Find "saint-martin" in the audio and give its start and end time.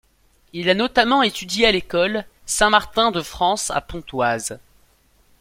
2.47-3.11